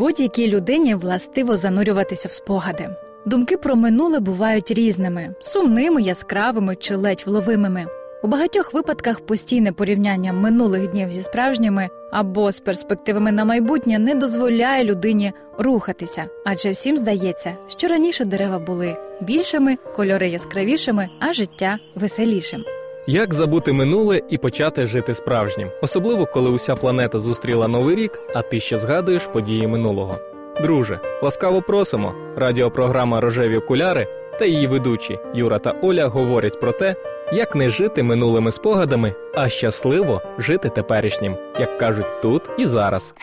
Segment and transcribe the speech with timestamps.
[0.00, 2.88] Будь-якій людині властиво занурюватися в спогади.
[3.26, 7.86] Думки про минуле бувають різними: сумними, яскравими чи ледь вловимими.
[8.22, 14.14] У багатьох випадках постійне порівняння минулих днів зі справжніми або з перспективами на майбутнє не
[14.14, 21.78] дозволяє людині рухатися, адже всім здається, що раніше дерева були більшими, кольори яскравішими, а життя
[21.94, 22.64] веселішим.
[23.12, 28.42] Як забути минуле і почати жити справжнім, особливо коли уся планета зустріла новий рік, а
[28.42, 30.18] ти ще згадуєш події минулого.
[30.62, 32.14] Друже, ласкаво просимо.
[32.36, 34.06] Радіопрограма Рожеві окуляри
[34.38, 36.94] та її ведучі Юра та Оля говорять про те,
[37.32, 43.14] як не жити минулими спогадами, а щасливо жити теперішнім, як кажуть тут і зараз.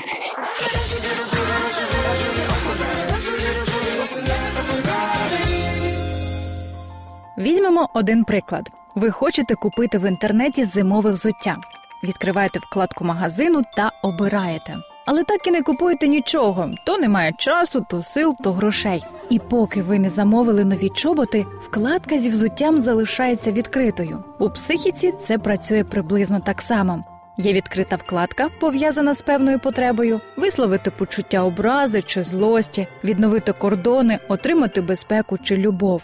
[7.38, 11.58] Візьмемо один приклад: ви хочете купити в інтернеті зимове взуття.
[12.04, 14.78] Відкриваєте вкладку магазину та обираєте.
[15.06, 16.72] Але так і не купуєте нічого.
[16.86, 19.04] То немає часу, то сил, то грошей.
[19.30, 24.24] І поки ви не замовили нові чоботи, вкладка зі взуттям залишається відкритою.
[24.40, 27.04] У психіці це працює приблизно так само.
[27.38, 34.82] Є відкрита вкладка, пов'язана з певною потребою, висловити почуття образи чи злості, відновити кордони, отримати
[34.82, 36.02] безпеку чи любов.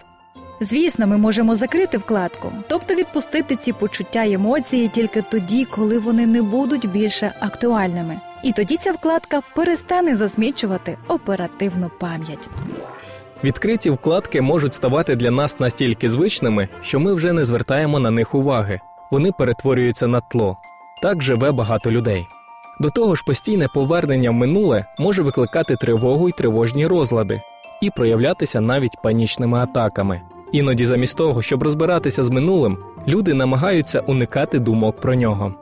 [0.63, 6.25] Звісно, ми можемо закрити вкладку, тобто відпустити ці почуття й емоції тільки тоді, коли вони
[6.25, 8.19] не будуть більше актуальними.
[8.43, 12.49] І тоді ця вкладка перестане засмічувати оперативну пам'ять.
[13.43, 18.35] Відкриті вкладки можуть ставати для нас настільки звичними, що ми вже не звертаємо на них
[18.35, 18.79] уваги.
[19.11, 20.57] Вони перетворюються на тло.
[21.01, 22.27] Так живе багато людей.
[22.79, 27.41] До того ж, постійне повернення в минуле може викликати тривогу й тривожні розлади
[27.81, 30.21] і проявлятися навіть панічними атаками.
[30.53, 35.53] Іноді, замість того, щоб розбиратися з минулим, люди намагаються уникати думок про нього.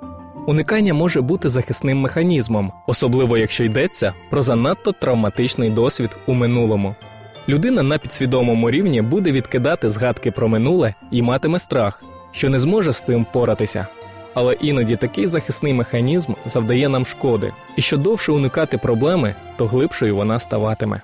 [0.47, 6.95] Уникання може бути захисним механізмом, особливо якщо йдеться про занадто травматичний досвід у минулому.
[7.49, 12.91] Людина на підсвідомому рівні буде відкидати згадки про минуле і матиме страх, що не зможе
[12.93, 13.87] з цим поратися.
[14.33, 20.15] Але іноді такий захисний механізм завдає нам шкоди, і що довше уникати проблеми, то глибшою
[20.15, 21.01] вона ставатиме.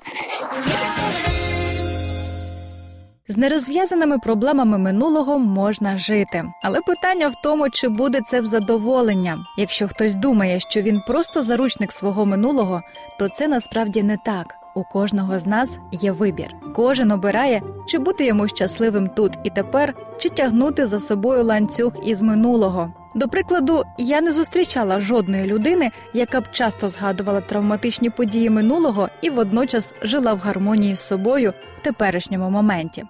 [3.38, 9.40] З нерозв'язаними проблемами минулого можна жити, але питання в тому, чи буде це в задоволення.
[9.58, 12.82] Якщо хтось думає, що він просто заручник свого минулого,
[13.20, 14.56] то це насправді не так.
[14.76, 16.48] У кожного з нас є вибір.
[16.76, 22.22] Кожен обирає, чи бути йому щасливим тут і тепер, чи тягнути за собою ланцюг із
[22.22, 22.94] минулого.
[23.16, 29.30] До прикладу, я не зустрічала жодної людини, яка б часто згадувала травматичні події минулого і
[29.30, 33.06] водночас жила в гармонії з собою в теперішньому моменті.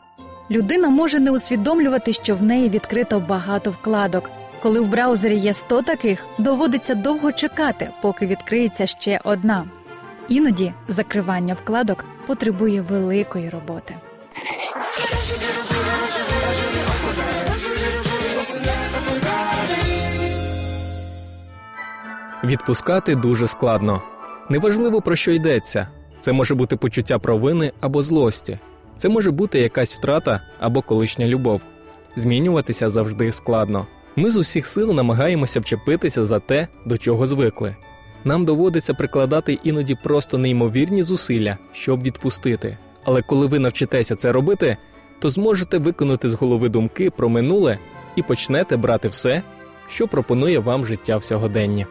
[0.51, 4.29] Людина може не усвідомлювати, що в неї відкрито багато вкладок.
[4.61, 9.65] Коли в браузері є 100 таких, доводиться довго чекати, поки відкриється ще одна.
[10.29, 13.95] Іноді закривання вкладок потребує великої роботи.
[22.43, 24.01] Відпускати дуже складно.
[24.49, 25.87] Неважливо про що йдеться.
[26.19, 28.59] Це може бути почуття провини або злості.
[28.97, 31.61] Це може бути якась втрата або колишня любов.
[32.15, 33.87] Змінюватися завжди складно.
[34.15, 37.75] Ми з усіх сил намагаємося вчепитися за те, до чого звикли.
[38.23, 42.77] Нам доводиться прикладати іноді просто неймовірні зусилля, щоб відпустити.
[43.03, 44.77] Але коли ви навчитеся це робити,
[45.19, 47.79] то зможете виконати з голови думки про минуле
[48.15, 49.41] і почнете брати все,
[49.87, 51.85] що пропонує вам життя в сьогоденні.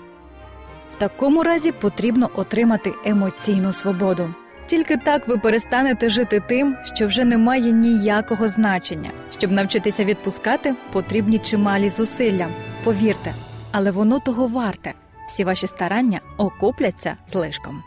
[0.97, 4.35] В такому разі потрібно отримати емоційну свободу.
[4.67, 9.11] Тільки так ви перестанете жити тим, що вже не має ніякого значення.
[9.39, 12.49] Щоб навчитися відпускати, потрібні чималі зусилля.
[12.85, 13.35] Повірте,
[13.73, 14.93] але воно того варте.
[15.29, 17.83] Всі ваші старання окупляться злишком.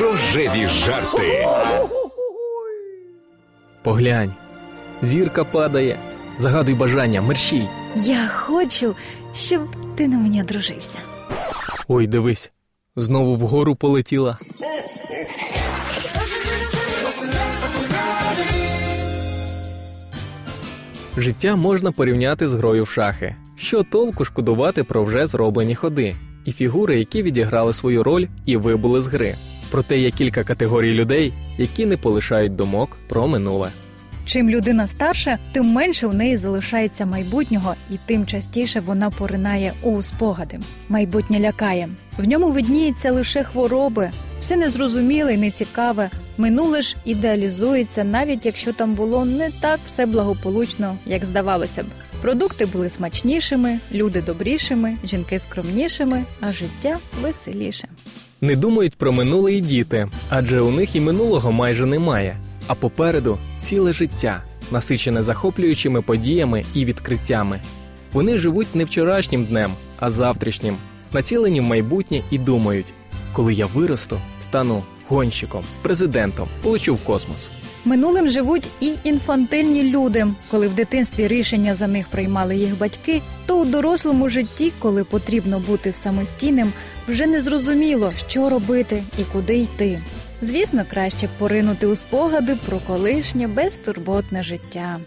[0.00, 1.46] Рожеві жарти.
[3.82, 4.34] Поглянь,
[5.02, 5.98] зірка падає,
[6.38, 7.68] загадуй бажання, мерщій.
[7.96, 8.96] Я хочу,
[9.34, 9.60] щоб
[9.96, 10.98] ти на мені одружився.
[11.88, 12.50] Ой, дивись,
[13.02, 14.38] знову вгору полетіла.
[21.16, 23.34] Життя можна порівняти з грою в шахи.
[23.56, 29.00] Що толку шкодувати про вже зроблені ходи, і фігури, які відіграли свою роль і вибули
[29.00, 29.34] з гри.
[29.70, 33.70] Проте є кілька категорій людей, які не полишають думок про минуле.
[34.30, 40.02] Чим людина старша, тим менше у неї залишається майбутнього, і тим частіше вона поринає у
[40.02, 40.58] спогади.
[40.88, 41.88] Майбутнє лякає.
[42.18, 44.10] В ньому видніється лише хвороби,
[44.40, 46.10] все незрозуміле і нецікаве.
[46.38, 51.86] Минуле ж ідеалізується, навіть якщо там було не так все благополучно, як здавалося б.
[52.22, 57.88] Продукти були смачнішими, люди добрішими, жінки скромнішими, а життя веселіше.
[58.40, 62.36] Не думають про минуле і діти, адже у них і минулого майже немає.
[62.70, 67.60] А попереду ціле життя, насичене захоплюючими подіями і відкриттями.
[68.12, 70.76] Вони живуть не вчорашнім днем, а завтрашнім,
[71.12, 72.92] націлені в майбутнє і думають:
[73.32, 77.48] коли я виросту, стану гонщиком, президентом, полечу в космос.
[77.84, 80.26] Минулим живуть і інфантильні люди.
[80.50, 85.58] Коли в дитинстві рішення за них приймали їх батьки, то у дорослому житті, коли потрібно
[85.58, 86.72] бути самостійним,
[87.08, 90.00] вже не зрозуміло, що робити і куди йти.
[90.42, 94.98] Звісно, краще поринути у спогади про колишнє безтурботне життя.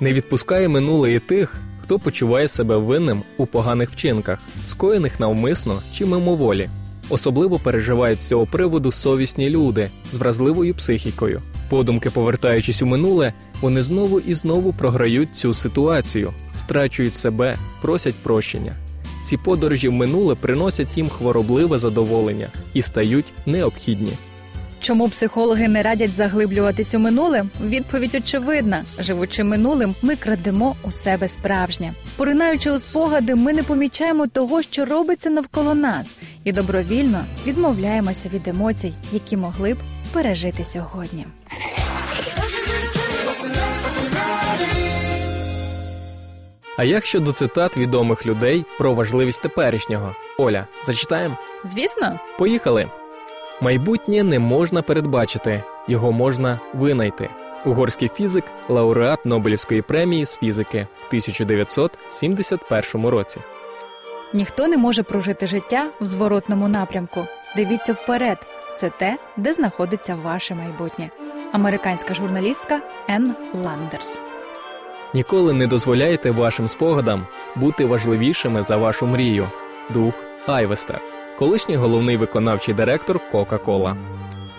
[0.00, 4.38] Не відпускає минуле і тих, хто почуває себе винним у поганих вчинках,
[4.68, 6.68] скоєних навмисно чи мимоволі.
[7.08, 11.40] Особливо переживають з цього приводу совісні люди з вразливою психікою.
[11.68, 18.76] Подумки, повертаючись у минуле, вони знову і знову програють цю ситуацію, страчують себе, просять прощення.
[19.24, 24.12] Ці подорожі в минуле приносять їм хворобливе задоволення і стають необхідні.
[24.82, 27.44] Чому психологи не радять заглиблюватись у минуле?
[27.64, 31.92] Відповідь очевидна: живучи минулим, ми крадемо у себе справжнє.
[32.16, 38.48] Поринаючи у спогади, ми не помічаємо того, що робиться навколо нас, і добровільно відмовляємося від
[38.48, 39.78] емоцій, які могли б
[40.12, 41.26] пережити сьогодні.
[46.76, 50.14] А як щодо цитат відомих людей про важливість теперішнього?
[50.38, 51.36] Оля, зачитаємо?
[51.64, 52.90] Звісно, Поїхали.
[53.62, 57.28] Майбутнє не можна передбачити, його можна винайти.
[57.64, 63.40] Угорський фізик, лауреат Нобелівської премії з фізики в 1971 році.
[64.32, 67.26] ніхто не може прожити життя в зворотному напрямку.
[67.56, 68.38] Дивіться вперед.
[68.78, 71.10] Це те, де знаходиться ваше майбутнє.
[71.52, 74.18] Американська журналістка Енн Ландерс.
[75.14, 77.26] Ніколи не дозволяйте вашим спогадам
[77.56, 79.48] бути важливішими за вашу мрію.
[79.90, 80.14] Дух
[80.46, 81.00] Айвестер,
[81.42, 83.96] колишній головний виконавчий директор Кока-Кола.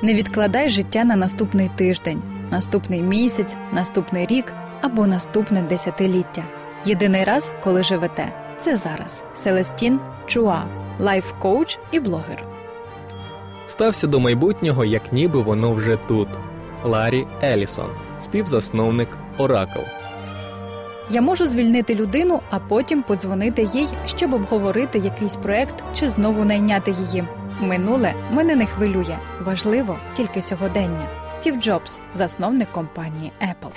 [0.02, 2.22] Не відкладай життя на наступний тиждень,
[2.52, 6.44] наступний місяць, наступний рік або наступне десятиліття.
[6.86, 9.24] Єдиний раз, коли живете, це зараз.
[9.34, 10.64] Селестін Чуа,
[11.00, 12.44] лайф-коуч і блогер.
[13.68, 16.28] Стався до майбутнього, як ніби воно вже тут.
[16.84, 17.90] Ларі Елісон,
[18.20, 19.82] співзасновник Оракл.
[21.10, 26.92] Я можу звільнити людину, а потім подзвонити їй, щоб обговорити якийсь проект чи знову найняти
[26.92, 27.24] її.
[27.62, 29.18] Минуле мене не хвилює.
[29.46, 31.08] Важливо тільки сьогодення.
[31.30, 33.70] Стів Джобс, засновник компанії Apple.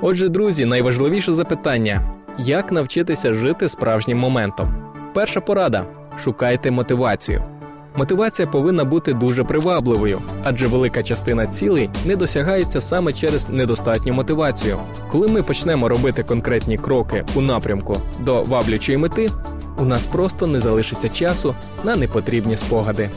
[0.00, 2.00] Отже, друзі, найважливіше запитання:
[2.38, 4.92] як навчитися жити справжнім моментом?
[5.14, 5.86] Перша порада:
[6.24, 7.57] шукайте мотивацію.
[7.96, 14.76] Мотивація повинна бути дуже привабливою, адже велика частина цілей не досягається саме через недостатню мотивацію.
[15.10, 19.30] Коли ми почнемо робити конкретні кроки у напрямку до ваблячої мети,
[19.78, 21.54] у нас просто не залишиться часу
[21.84, 23.10] на непотрібні спогади.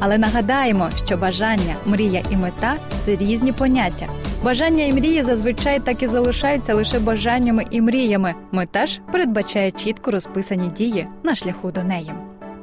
[0.00, 2.74] Але нагадаємо, що бажання, мрія і мета
[3.04, 4.06] це різні поняття.
[4.42, 8.34] Бажання і мрії зазвичай так і залишаються лише бажаннями і мріями.
[8.52, 12.12] Мета ж передбачає чітко розписані дії на шляху до неї.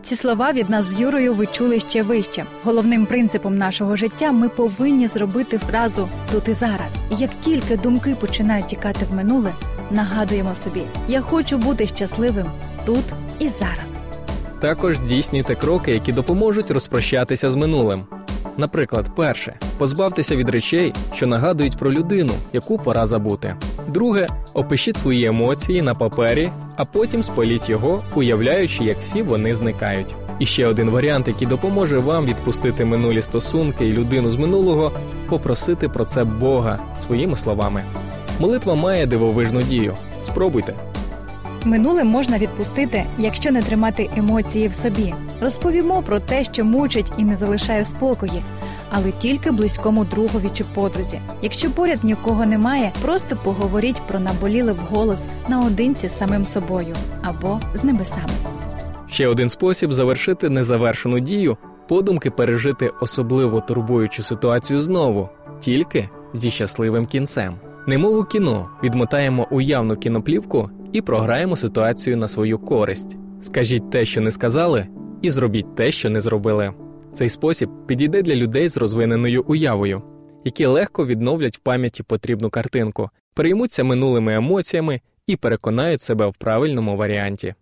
[0.06, 2.46] Ці слова від нас з Юрою ви чули ще вище.
[2.64, 6.96] Головним принципом нашого життя ми повинні зробити фразу тут і зараз.
[7.12, 9.54] І як тільки думки починають тікати в минуле,
[9.92, 12.46] нагадуємо собі: я хочу бути щасливим
[12.86, 13.04] тут
[13.40, 14.00] і зараз.
[14.60, 18.04] Також здійснюйте кроки, які допоможуть розпрощатися з минулим.
[18.58, 23.56] Наприклад, перше позбавтеся від речей, що нагадують про людину, яку пора забути.
[23.88, 30.16] Друге опишіть свої емоції на папері, а потім спаліть його, уявляючи, як всі вони зникають.
[30.40, 34.92] І ще один варіант, який допоможе вам відпустити минулі стосунки і людину з минулого,
[35.30, 37.84] попросити про це Бога своїми словами.
[38.40, 39.94] Молитва має дивовижну дію.
[40.26, 40.74] Спробуйте.
[41.66, 45.14] Минуле можна відпустити, якщо не тримати емоції в собі.
[45.42, 48.44] Розповімо про те, що мучить і не залишає в спокої,
[48.92, 51.20] але тільки близькому другові чи подрузі.
[51.42, 57.84] Якщо поряд нікого немає, просто поговоріть про наболіле вголос наодинці з самим собою або з
[57.84, 58.34] небесами.
[59.08, 61.58] Ще один спосіб завершити незавершену дію
[61.88, 65.30] подумки пережити особливо турбуючу ситуацію знову,
[65.60, 67.54] тільки зі щасливим кінцем.
[67.88, 73.18] Немов у кіно відмотаємо уявну кіноплівку і програємо ситуацію на свою користь.
[73.42, 74.88] Скажіть те, що не сказали,
[75.22, 76.74] і зробіть те, що не зробили.
[77.14, 80.02] Цей спосіб підійде для людей з розвиненою уявою,
[80.46, 86.98] які легко відновлять в пам'яті потрібну картинку, переймуться минулими емоціями і переконають себе в правильному
[86.98, 87.56] варіанті.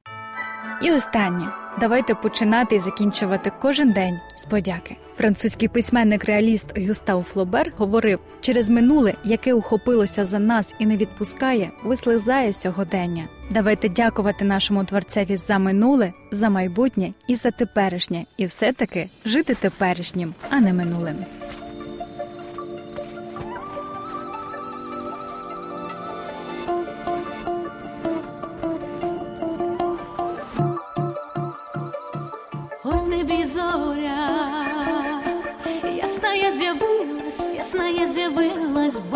[0.81, 1.62] І останнє.
[1.79, 4.97] Давайте починати і закінчувати кожен день з подяки.
[5.17, 12.53] Французький письменник-реаліст Гюстав Флобер говорив: через минуле, яке ухопилося за нас і не відпускає, вислизає
[12.53, 13.27] сьогодення.
[13.51, 20.33] Давайте дякувати нашому творцеві за минуле, за майбутнє і за теперішнє, і все-таки жити теперішнім,
[20.49, 21.15] а не минулим.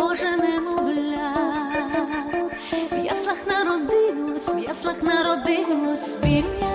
[0.08, 1.34] Боже немовля,
[2.90, 6.67] в яслах народилось, в яслах народилось, вірю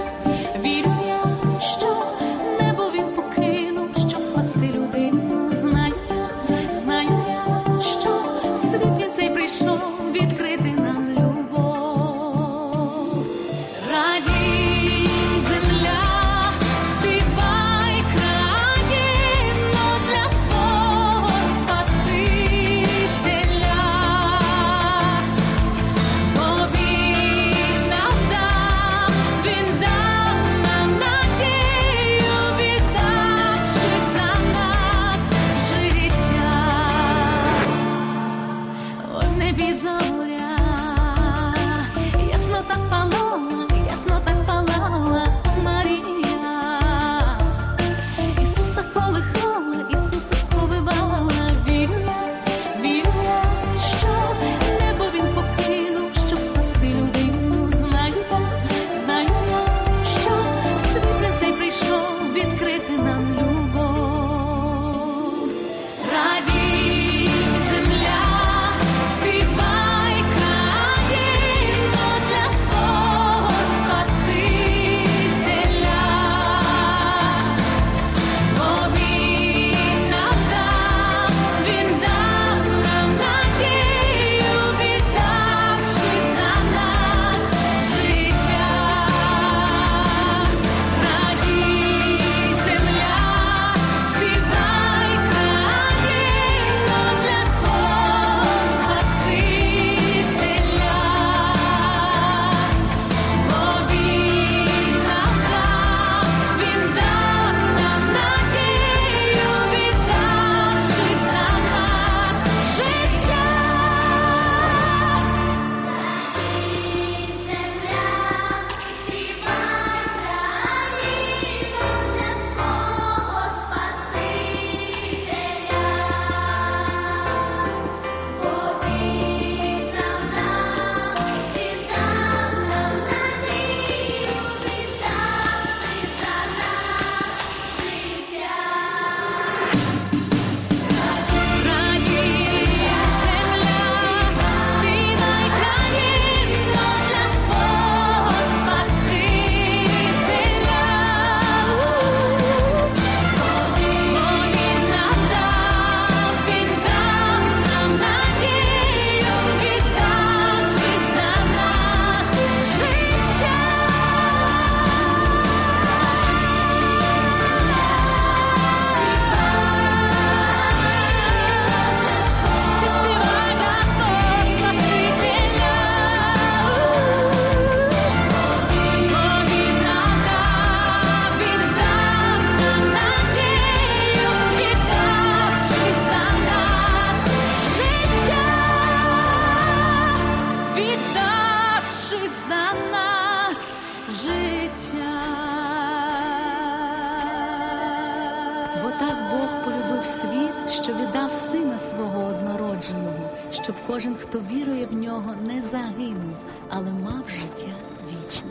[201.74, 206.36] сина свого однородженого, щоб кожен, хто вірує в нього, не загинув,
[206.70, 207.72] але мав життя
[208.10, 208.50] вічне.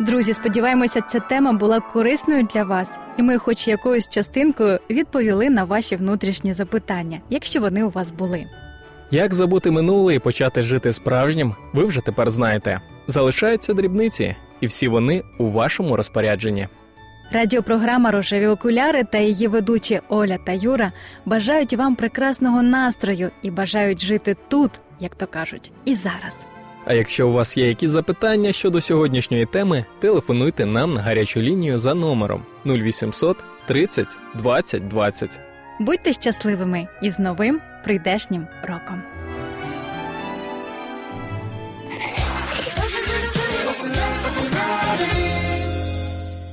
[0.00, 5.64] Друзі, сподіваємося, ця тема була корисною для вас, і ми, хоч якоюсь частинкою, відповіли на
[5.64, 8.46] ваші внутрішні запитання, якщо вони у вас були.
[9.10, 12.80] Як забути минуле і почати жити справжнім, ви вже тепер знаєте.
[13.06, 16.68] Залишаються дрібниці, і всі вони у вашому розпорядженні.
[17.30, 20.92] Радіопрограма Рожеві окуляри та її ведучі Оля та Юра
[21.24, 26.46] бажають вам прекрасного настрою і бажають жити тут, як то кажуть, і зараз.
[26.84, 31.78] А якщо у вас є якісь запитання щодо сьогоднішньої теми, телефонуйте нам на гарячу лінію
[31.78, 35.40] за номером 0800 30 20 20.
[35.80, 39.02] Будьте щасливими і з новим прийдешнім роком.